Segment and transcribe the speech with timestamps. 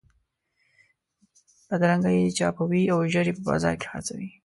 [1.67, 4.27] بېدرنګه یې چاپوئ او ژر یې په بازار کې خرڅوئ.